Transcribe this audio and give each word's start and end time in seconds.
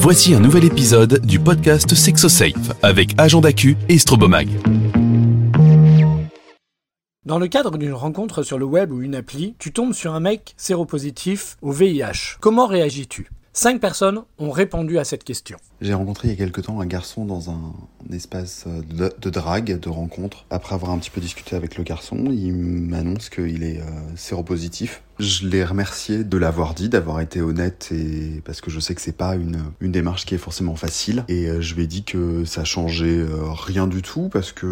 Voici 0.00 0.32
un 0.32 0.38
nouvel 0.38 0.64
épisode 0.64 1.26
du 1.26 1.40
podcast 1.40 1.92
SexoSafe 1.92 2.70
avec 2.84 3.14
Agent 3.18 3.40
d'Acu 3.40 3.76
et 3.88 3.98
Strobomag. 3.98 4.48
Dans 7.26 7.40
le 7.40 7.48
cadre 7.48 7.76
d'une 7.76 7.92
rencontre 7.92 8.44
sur 8.44 8.58
le 8.58 8.64
web 8.64 8.92
ou 8.92 9.02
une 9.02 9.16
appli, 9.16 9.56
tu 9.58 9.72
tombes 9.72 9.92
sur 9.92 10.14
un 10.14 10.20
mec 10.20 10.54
séropositif 10.56 11.56
au 11.62 11.72
VIH. 11.72 12.36
Comment 12.38 12.68
réagis-tu? 12.68 13.28
Cinq 13.52 13.80
personnes 13.80 14.22
ont 14.38 14.52
répondu 14.52 15.00
à 15.00 15.04
cette 15.04 15.24
question. 15.24 15.58
J'ai 15.80 15.94
rencontré 15.94 16.28
il 16.28 16.30
y 16.30 16.34
a 16.34 16.36
quelque 16.36 16.60
temps 16.60 16.80
un 16.80 16.86
garçon 16.86 17.24
dans 17.24 17.50
un 17.50 17.74
espace 18.12 18.68
de, 18.68 19.12
de, 19.20 19.30
drague, 19.30 19.80
de 19.80 19.88
rencontre. 19.88 20.46
Après 20.50 20.76
avoir 20.76 20.92
un 20.92 20.98
petit 20.98 21.10
peu 21.10 21.20
discuté 21.20 21.56
avec 21.56 21.76
le 21.76 21.82
garçon, 21.82 22.26
il 22.30 22.54
m'annonce 22.54 23.30
qu'il 23.30 23.64
est 23.64 23.80
euh, 23.80 23.84
séropositif. 24.14 25.02
Je 25.18 25.48
l'ai 25.48 25.64
remercié 25.64 26.22
de 26.22 26.38
l'avoir 26.38 26.74
dit, 26.74 26.88
d'avoir 26.88 27.20
été 27.20 27.40
honnête 27.40 27.88
et 27.90 28.40
parce 28.44 28.60
que 28.60 28.70
je 28.70 28.78
sais 28.78 28.94
que 28.94 29.00
c'est 29.00 29.16
pas 29.16 29.34
une, 29.34 29.58
une 29.80 29.90
démarche 29.90 30.24
qui 30.26 30.36
est 30.36 30.38
forcément 30.38 30.76
facile. 30.76 31.24
Et 31.26 31.48
euh, 31.48 31.60
je 31.60 31.74
lui 31.74 31.82
ai 31.82 31.86
dit 31.88 32.04
que 32.04 32.44
ça 32.44 32.64
changeait 32.64 33.18
euh, 33.18 33.50
rien 33.52 33.88
du 33.88 34.00
tout 34.00 34.28
parce 34.28 34.52
que 34.52 34.66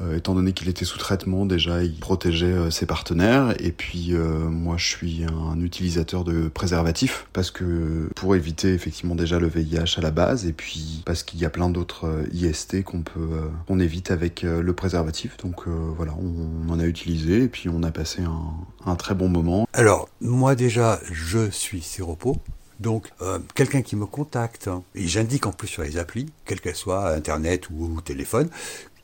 euh, 0.00 0.16
étant 0.16 0.34
donné 0.34 0.52
qu'il 0.52 0.68
était 0.68 0.84
sous 0.84 0.98
traitement, 0.98 1.46
déjà 1.46 1.82
il 1.82 1.98
protégeait 1.98 2.46
euh, 2.46 2.70
ses 2.70 2.84
partenaires 2.84 3.54
et 3.60 3.72
puis 3.72 4.10
euh, 4.12 4.50
moi 4.50 4.76
je 4.76 4.86
suis 4.86 5.24
un 5.24 5.58
utilisateur 5.60 6.22
de 6.24 6.48
préservatifs 6.48 7.26
parce 7.32 7.50
que 7.50 8.10
pour 8.14 8.36
éviter 8.36 8.74
effectivement 8.74 9.14
déjà 9.14 9.38
le 9.38 9.48
VIH 9.48 9.94
à 9.96 10.00
la 10.02 10.10
base 10.10 10.44
et 10.44 10.52
puis 10.52 11.02
parce 11.06 11.22
qu'il 11.22 11.40
y 11.40 11.46
a 11.46 11.50
plein 11.50 11.70
d'autres 11.70 12.24
IST 12.32 12.84
qu'on 12.84 13.00
peut 13.00 13.40
qu'on 13.66 13.80
évite 13.80 14.10
avec 14.10 14.42
le 14.42 14.72
préservatif. 14.72 15.36
Donc 15.38 15.66
voilà, 15.66 16.14
on, 16.20 16.68
on 16.68 16.72
en 16.72 16.78
a 16.78 16.84
utilisé 16.84 17.44
et 17.44 17.48
puis 17.48 17.68
on 17.68 17.82
a 17.82 17.90
passé 17.90 18.22
un, 18.22 18.90
un 18.90 18.96
très 18.96 19.14
bon 19.14 19.28
moment. 19.28 19.66
Alors, 19.78 20.08
moi 20.20 20.56
déjà, 20.56 20.98
je 21.08 21.50
suis 21.50 21.82
séropo. 21.82 22.36
Donc, 22.80 23.12
euh, 23.22 23.38
quelqu'un 23.54 23.80
qui 23.80 23.94
me 23.94 24.06
contacte, 24.06 24.66
hein, 24.66 24.82
et 24.96 25.06
j'indique 25.06 25.46
en 25.46 25.52
plus 25.52 25.68
sur 25.68 25.84
les 25.84 25.98
applis, 25.98 26.26
quelles 26.44 26.60
qu'elles 26.60 26.74
soient, 26.74 27.10
Internet 27.10 27.70
ou, 27.70 28.00
téléphone, 28.00 28.50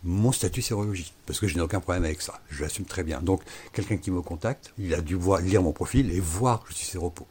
mon 0.02 0.32
statut 0.32 0.62
sérologique, 0.62 1.14
parce 1.26 1.38
que 1.38 1.46
je 1.46 1.54
n'ai 1.54 1.60
aucun 1.60 1.78
problème 1.78 2.04
avec 2.04 2.20
ça. 2.20 2.40
Je 2.50 2.64
l'assume 2.64 2.86
très 2.86 3.04
bien. 3.04 3.20
Donc, 3.20 3.42
quelqu'un 3.72 3.98
qui 3.98 4.10
me 4.10 4.20
contacte, 4.20 4.74
il 4.76 4.92
a 4.94 5.00
dû 5.00 5.14
voir, 5.14 5.40
lire 5.42 5.62
mon 5.62 5.70
profil 5.70 6.10
et 6.10 6.18
voir 6.18 6.64
que 6.64 6.70
je 6.70 6.74
suis 6.78 6.86
séropo. 6.88 7.24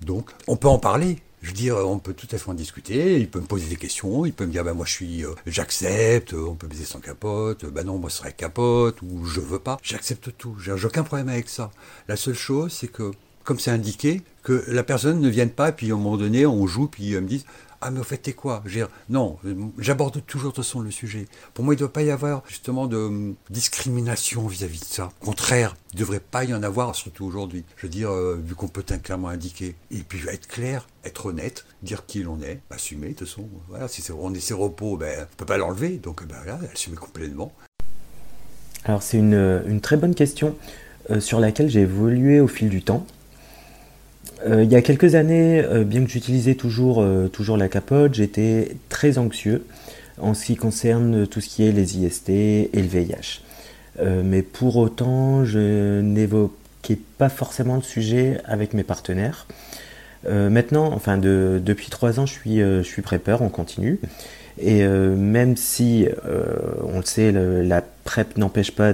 Donc, 0.00 0.30
on 0.46 0.56
peut 0.56 0.68
en 0.68 0.78
parler. 0.78 1.18
Je 1.40 1.48
veux 1.48 1.54
dire, 1.54 1.76
on 1.76 1.98
peut 1.98 2.14
tout 2.14 2.26
à 2.32 2.38
fait 2.38 2.50
en 2.50 2.54
discuter. 2.54 3.18
Il 3.18 3.28
peut 3.28 3.40
me 3.40 3.46
poser 3.46 3.68
des 3.68 3.76
questions. 3.76 4.26
Il 4.26 4.32
peut 4.32 4.46
me 4.46 4.50
dire, 4.50 4.64
ben 4.64 4.74
moi, 4.74 4.86
je 4.86 4.92
suis, 4.92 5.24
euh, 5.24 5.34
j'accepte. 5.46 6.34
On 6.34 6.54
peut 6.54 6.66
baiser 6.66 6.84
sans 6.84 7.00
capote. 7.00 7.64
Ben 7.66 7.84
non, 7.84 7.98
moi, 7.98 8.10
ce 8.10 8.18
serait 8.18 8.32
capote 8.32 9.00
ou 9.02 9.24
je 9.24 9.40
veux 9.40 9.58
pas. 9.58 9.78
J'accepte 9.82 10.36
tout. 10.36 10.56
J'ai 10.58 10.72
aucun 10.72 11.04
problème 11.04 11.28
avec 11.28 11.48
ça. 11.48 11.70
La 12.08 12.16
seule 12.16 12.34
chose, 12.34 12.72
c'est 12.72 12.88
que, 12.88 13.12
comme 13.44 13.58
c'est 13.60 13.70
indiqué, 13.70 14.22
que 14.42 14.64
la 14.68 14.82
personne 14.82 15.20
ne 15.20 15.28
vienne 15.28 15.50
pas, 15.50 15.72
puis 15.72 15.90
à 15.90 15.94
un 15.94 15.98
moment 15.98 16.16
donné, 16.16 16.44
on 16.46 16.66
joue, 16.66 16.88
puis 16.88 17.12
elle 17.12 17.22
me 17.22 17.28
dise, 17.28 17.44
ah 17.80 17.90
mais 17.90 18.00
au 18.00 18.04
fait 18.04 18.18
t'es 18.18 18.32
quoi? 18.32 18.62
Non, 19.08 19.38
j'aborde 19.78 20.24
toujours 20.26 20.50
de 20.50 20.56
toute 20.56 20.64
façon 20.64 20.80
le 20.80 20.90
sujet. 20.90 21.28
Pour 21.54 21.64
moi 21.64 21.74
il 21.74 21.76
ne 21.76 21.80
doit 21.80 21.92
pas 21.92 22.02
y 22.02 22.10
avoir 22.10 22.42
justement 22.48 22.86
de 22.86 22.96
hum, 22.96 23.34
discrimination 23.50 24.46
vis-à-vis 24.46 24.78
-vis 24.78 24.88
de 24.88 24.94
ça. 24.94 25.10
Au 25.22 25.26
contraire, 25.26 25.76
il 25.92 25.96
ne 25.96 26.00
devrait 26.00 26.20
pas 26.20 26.44
y 26.44 26.54
en 26.54 26.62
avoir, 26.62 26.94
surtout 26.94 27.24
aujourd'hui. 27.24 27.64
Je 27.76 27.86
veux 27.86 27.90
dire, 27.90 28.10
euh, 28.10 28.40
vu 28.44 28.54
qu'on 28.54 28.68
peut 28.68 28.82
clairement 28.82 29.28
indiquer. 29.28 29.74
Et 29.90 29.98
puis 29.98 30.20
être 30.28 30.48
clair, 30.48 30.86
être 31.04 31.26
honnête, 31.26 31.64
dire 31.82 32.06
qui 32.06 32.22
l'on 32.22 32.40
est, 32.40 32.60
assumer 32.70 33.10
de 33.10 33.14
toute 33.14 33.28
façon. 33.28 33.48
Voilà, 33.68 33.88
si 33.88 34.02
on 34.12 34.34
est 34.34 34.40
séropo, 34.40 34.96
ben, 34.96 35.14
on 35.16 35.20
ne 35.20 35.26
peut 35.36 35.46
pas 35.46 35.58
l'enlever, 35.58 35.98
donc 35.98 36.26
ben, 36.26 36.36
assumer 36.72 36.96
complètement. 36.96 37.52
Alors 38.84 39.02
c'est 39.02 39.18
une, 39.18 39.62
une, 39.66 39.80
très 39.80 39.96
bonne 39.96 40.14
question 40.14 40.56
euh, 41.10 41.20
sur 41.20 41.40
laquelle 41.40 41.68
j'ai 41.68 41.80
évolué 41.80 42.40
au 42.40 42.48
fil 42.48 42.68
du 42.68 42.82
temps. 42.82 43.06
Euh, 44.46 44.62
il 44.62 44.70
y 44.70 44.76
a 44.76 44.82
quelques 44.82 45.14
années, 45.14 45.60
euh, 45.64 45.84
bien 45.84 46.04
que 46.04 46.10
j'utilisais 46.10 46.54
toujours, 46.54 47.02
euh, 47.02 47.28
toujours 47.28 47.56
la 47.56 47.68
capote, 47.68 48.14
j'étais 48.14 48.76
très 48.88 49.18
anxieux 49.18 49.64
en 50.20 50.34
ce 50.34 50.46
qui 50.46 50.56
concerne 50.56 51.26
tout 51.26 51.40
ce 51.40 51.48
qui 51.48 51.66
est 51.66 51.72
les 51.72 51.98
IST 51.98 52.30
et 52.30 52.70
le 52.74 52.88
VIH. 52.88 53.40
mais 54.24 54.42
pour 54.42 54.76
autant, 54.76 55.44
je 55.44 56.00
n'évoquais 56.00 56.98
pas 57.18 57.28
forcément 57.28 57.76
le 57.76 57.82
sujet 57.82 58.40
avec 58.44 58.74
mes 58.74 58.82
partenaires. 58.82 59.46
maintenant, 60.28 60.92
enfin 60.92 61.18
de, 61.18 61.60
depuis 61.64 61.88
trois 61.88 62.18
ans, 62.18 62.26
je 62.26 62.32
suis, 62.32 62.58
je 62.58 62.82
suis 62.82 63.02
on 63.40 63.48
continue. 63.48 64.00
Et 64.60 64.84
même 64.84 65.56
si, 65.56 66.08
on 66.82 66.96
le 66.96 67.04
sait, 67.04 67.30
la 67.30 67.80
PrEP 68.04 68.38
n'empêche 68.38 68.72
pas 68.72 68.92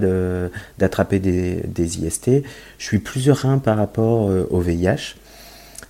d'attraper 0.78 1.20
des, 1.20 1.62
des, 1.66 2.00
IST, 2.00 2.42
je 2.76 2.84
suis 2.84 2.98
plus 2.98 3.22
serein 3.22 3.56
par 3.56 3.78
rapport 3.78 4.30
au 4.50 4.60
VIH. 4.60 5.14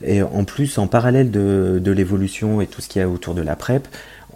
Et 0.04 0.22
en 0.22 0.44
plus, 0.44 0.78
en 0.78 0.87
parallèle 0.87 1.31
de, 1.31 1.91
l'évolution 1.91 2.60
et 2.60 2.66
tout 2.66 2.81
ce 2.81 2.88
qu'il 2.88 3.00
y 3.00 3.03
a 3.03 3.09
autour 3.09 3.34
de 3.34 3.42
la 3.42 3.56
PrEP, 3.56 3.88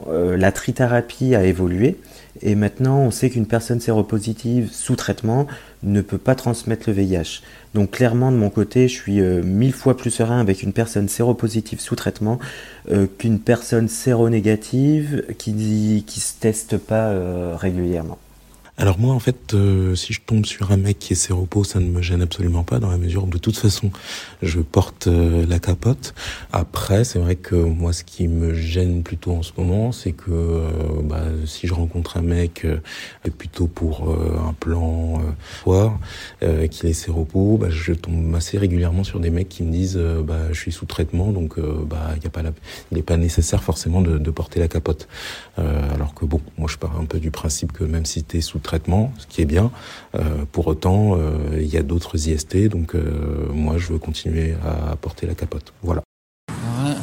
euh, 0.07 0.37
la 0.37 0.53
trithérapie 0.53 1.35
a 1.35 1.45
évolué. 1.45 1.97
Et 2.41 2.55
maintenant, 2.55 3.01
on 3.01 3.11
sait 3.11 3.31
qu'une 3.31 3.47
personne 3.47 3.81
séropositive 3.81 4.71
sous 4.73 4.95
traitement 4.95 5.47
ne 5.83 6.01
peut 6.01 6.19
pas 6.19 6.37
transmettre 6.37 6.89
le 6.89 6.95
VIH. 6.95 7.43
Donc 7.75 7.91
clairement, 7.91 8.31
de 8.31 8.37
mon 8.37 8.49
côté, 8.49 8.87
je 8.87 8.95
suis 8.95 9.21
euh, 9.21 9.43
mille 9.43 9.73
fois 9.73 9.97
plus 9.97 10.11
serein 10.11 10.41
avec 10.41 10.63
une 10.63 10.73
personne 10.73 11.09
séropositive 11.09 11.81
sous 11.81 11.97
traitement 11.97 12.39
euh, 12.91 13.07
qu'une 13.19 13.41
personne 13.41 13.89
séronégative 13.89 15.25
qui 15.37 15.53
ne 15.53 16.01
se 16.01 16.33
teste 16.39 16.79
pas 16.79 17.13
régulièrement. 17.57 18.19
Alors 18.81 19.01
moi, 19.01 19.13
en 19.13 19.19
fait, 19.19 19.55
euh, 19.55 19.97
si 19.97 20.13
je 20.13 20.21
tombe 20.21 20.47
sur 20.47 20.71
un 20.71 20.77
mec 20.77 21.01
qui 21.01 21.15
est 21.15 21.17
séropo, 21.17 21.65
ça 21.65 21.81
ne 21.81 21.87
me 21.87 22.01
gêne 22.01 22.23
absolument 22.23 22.63
pas, 22.63 22.79
dans 22.79 22.91
la 22.91 22.97
mesure 22.97 23.25
où 23.25 23.27
de 23.27 23.37
toute 23.37 23.57
façon, 23.57 23.91
je 24.41 24.61
porte 24.61 25.09
euh, 25.09 25.45
la 25.49 25.59
capote. 25.59 26.15
Après, 26.53 27.03
c'est 27.03 27.19
vrai 27.19 27.35
que 27.35 27.57
moi, 27.57 27.93
ce 27.93 28.05
qui 28.05 28.29
me 28.29 28.55
gêne 28.55 29.03
plutôt 29.03 29.33
en 29.33 29.43
ce 29.43 29.51
moment, 29.59 29.91
c'est 29.91 30.13
que 30.13 30.31
euh, 30.31 30.71
bah, 31.03 31.25
si 31.45 31.67
je 31.67 31.75
rencontre 31.75 32.19
un 32.19 32.23
mec 32.23 32.65
euh, 32.65 32.79
plutôt 33.37 33.67
pour 33.67 34.11
euh, 34.11 34.39
un 34.49 34.53
plan 34.53 35.23
soir, 35.61 35.99
qu'il 36.71 36.89
est 36.89 36.93
séropo, 36.93 37.59
bah, 37.59 37.71
je 37.71 37.93
tombe 37.95 38.33
assez 38.37 38.59
régulièrement 38.59 39.03
sur 39.03 39.19
des 39.19 39.31
mecs 39.31 39.49
qui 39.49 39.65
me 39.65 39.73
disent 39.73 39.99
bah, 40.25 40.53
je 40.53 40.61
suis 40.61 40.73
sous 40.73 40.87
traitement, 40.87 41.33
donc 41.33 41.59
bah, 41.59 42.15
a 42.25 42.29
pas 42.29 42.43
la... 42.43 42.51
il 42.93 42.97
n'est 42.97 43.03
pas 43.03 43.17
nécessaire 43.17 43.63
forcément 43.65 44.03
de, 44.03 44.19
de 44.19 44.31
porter 44.31 44.61
la 44.61 44.69
capote. 44.69 45.09
alors 45.57 46.15
que 46.15 46.25
bon, 46.25 46.41
moi, 46.59 46.69
je 46.71 46.77
pars 46.77 46.97
un 47.01 47.07
peu 47.07 47.19
du 47.19 47.33
principe 47.33 47.73
que 47.73 47.83
même 47.83 48.07
si 48.07 48.23
tu 48.23 48.39
es 48.39 48.41
sous 48.41 48.61
ce 49.19 49.27
qui 49.27 49.43
est 49.43 49.47
bien. 49.47 49.71
Euh, 50.15 50.45
pour 50.51 50.67
autant, 50.67 51.17
euh, 51.17 51.59
il 51.61 51.67
y 51.67 51.77
a 51.77 51.83
d'autres 51.83 52.29
IST, 52.29 52.69
donc 52.69 52.95
euh, 52.95 53.49
moi 53.53 53.79
je 53.79 53.93
veux 53.93 53.99
continuer 53.99 54.55
à 54.65 54.97
porter 54.97 55.27
la 55.27 55.35
capote. 55.35 55.73
Voilà. 55.83 56.03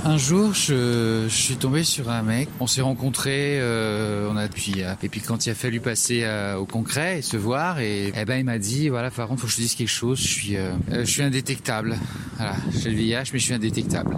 Un, 0.05 0.17
jour, 0.17 0.53
je, 0.53 1.27
suis 1.29 1.57
tombé 1.57 1.83
sur 1.83 2.09
un 2.09 2.23
mec. 2.23 2.47
On 2.59 2.67
s'est 2.67 2.81
rencontrés, 2.81 3.59
on 3.61 4.37
a 4.37 4.47
puis 4.47 4.81
et 5.03 5.09
puis 5.09 5.19
quand 5.19 5.45
il 5.45 5.49
a 5.49 5.55
fallu 5.55 5.79
passer 5.79 6.25
au 6.57 6.65
concret 6.65 7.19
et 7.19 7.21
se 7.21 7.37
voir, 7.37 7.79
et, 7.79 8.13
eh 8.15 8.25
ben 8.25 8.37
il 8.37 8.45
m'a 8.45 8.57
dit 8.57 8.87
voilà, 8.89 9.11
par 9.11 9.27
contre, 9.27 9.41
faut 9.41 9.47
que 9.47 9.51
je 9.51 9.57
te 9.57 9.61
dise 9.61 9.75
quelque 9.75 9.89
chose. 9.89 10.19
Je 10.19 10.27
suis, 10.27 10.57
je 10.91 11.03
suis 11.03 11.23
indétectable. 11.23 11.97
Voilà, 12.37 12.55
j'ai 12.71 12.89
le 12.89 12.95
VIH, 12.95 13.31
mais 13.33 13.39
je 13.39 13.45
suis 13.45 13.53
indétectable. 13.53 14.17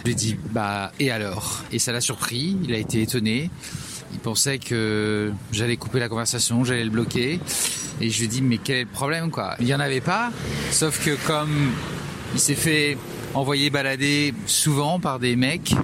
Je 0.00 0.04
lui 0.04 0.12
ai 0.12 0.14
dit 0.14 0.36
bah 0.50 0.92
et 1.00 1.10
alors? 1.10 1.62
Et 1.72 1.78
ça 1.78 1.92
l'a 1.92 2.00
surpris. 2.00 2.56
Il 2.64 2.74
a 2.74 2.78
été 2.78 3.00
étonné. 3.00 3.50
Il 4.12 4.18
pensait 4.18 4.58
que 4.58 5.32
j'allais 5.52 5.76
couper 5.76 6.00
la 6.00 6.08
conversation, 6.08 6.64
j'allais 6.64 6.84
le 6.84 6.90
bloquer. 6.90 7.40
Et 8.00 8.10
je 8.10 8.18
lui 8.18 8.24
ai 8.24 8.28
dit, 8.28 8.42
mais 8.42 8.58
quel 8.58 8.76
est 8.76 8.84
le 8.84 8.88
problème, 8.88 9.30
quoi? 9.30 9.56
Il 9.60 9.66
n'y 9.66 9.74
en 9.74 9.80
avait 9.80 10.00
pas, 10.00 10.30
sauf 10.70 11.04
que 11.04 11.16
comme 11.26 11.72
il 12.34 12.40
s'est 12.40 12.54
fait 12.54 12.96
envoyer 13.34 13.70
balader 13.70 14.34
souvent 14.46 15.00
par 15.00 15.18
des 15.18 15.36
mecs 15.36 15.74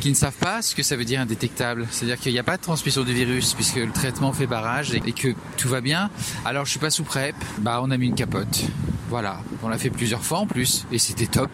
qui 0.00 0.10
ne 0.10 0.14
savent 0.14 0.36
pas 0.38 0.62
ce 0.62 0.74
que 0.74 0.82
ça 0.82 0.96
veut 0.96 1.04
dire 1.04 1.20
indétectable. 1.20 1.86
C'est-à-dire 1.90 2.18
qu'il 2.18 2.32
n'y 2.32 2.38
a 2.38 2.44
pas 2.44 2.56
de 2.56 2.62
transmission 2.62 3.02
du 3.02 3.12
virus 3.12 3.54
puisque 3.54 3.76
le 3.76 3.90
traitement 3.90 4.32
fait 4.32 4.46
barrage 4.46 4.94
et 4.94 5.12
que 5.12 5.34
tout 5.56 5.68
va 5.68 5.80
bien. 5.80 6.10
Alors 6.44 6.64
je 6.64 6.70
suis 6.70 6.78
pas 6.78 6.90
sous 6.90 7.02
PrEP, 7.02 7.34
bah 7.58 7.80
on 7.82 7.90
a 7.90 7.96
mis 7.96 8.06
une 8.06 8.14
capote. 8.14 8.64
Voilà, 9.08 9.40
on 9.62 9.68
l'a 9.68 9.78
fait 9.78 9.90
plusieurs 9.90 10.22
fois 10.22 10.38
en 10.38 10.46
plus 10.46 10.86
et 10.92 10.98
c'était 10.98 11.26
top. 11.26 11.50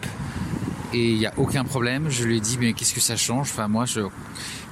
Et 0.93 1.11
il 1.11 1.17
n'y 1.17 1.25
a 1.25 1.33
aucun 1.37 1.63
problème. 1.63 2.09
Je 2.09 2.23
lui 2.23 2.37
ai 2.37 2.39
dit 2.39 2.57
mais 2.59 2.73
qu'est-ce 2.73 2.93
que 2.93 3.01
ça 3.01 3.15
change? 3.15 3.49
Enfin 3.51 3.67
moi 3.67 3.85
je 3.85 4.01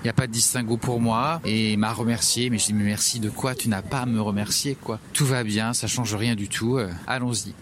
il 0.01 0.05
n'y 0.05 0.09
a 0.09 0.13
pas 0.13 0.27
de 0.27 0.31
distinguo 0.31 0.77
pour 0.77 0.99
moi. 0.99 1.41
Et 1.45 1.77
m'a 1.77 1.93
remercié. 1.93 2.49
Mais 2.49 2.57
je 2.57 2.67
dis 2.67 2.73
mais 2.73 2.83
merci 2.83 3.19
de 3.19 3.29
quoi? 3.29 3.55
Tu 3.55 3.69
n'as 3.69 3.81
pas 3.81 3.99
à 3.99 4.05
me 4.05 4.21
remercier 4.21 4.75
quoi. 4.75 4.99
Tout 5.13 5.25
va 5.25 5.43
bien. 5.43 5.73
Ça 5.73 5.87
change 5.87 6.15
rien 6.15 6.35
du 6.35 6.47
tout. 6.47 6.77
Euh, 6.77 6.89
allons-y 7.07 7.53